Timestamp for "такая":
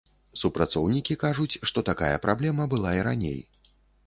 1.91-2.11